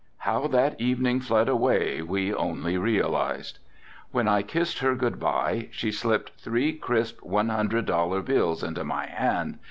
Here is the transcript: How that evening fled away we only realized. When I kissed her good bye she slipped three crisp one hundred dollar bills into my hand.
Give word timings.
How 0.17 0.47
that 0.47 0.81
evening 0.81 1.19
fled 1.19 1.47
away 1.47 2.01
we 2.01 2.33
only 2.33 2.75
realized. 2.75 3.59
When 4.09 4.27
I 4.27 4.41
kissed 4.41 4.79
her 4.79 4.95
good 4.95 5.19
bye 5.19 5.67
she 5.69 5.91
slipped 5.91 6.31
three 6.41 6.73
crisp 6.73 7.21
one 7.21 7.49
hundred 7.49 7.85
dollar 7.85 8.23
bills 8.23 8.63
into 8.63 8.83
my 8.83 9.05
hand. 9.05 9.59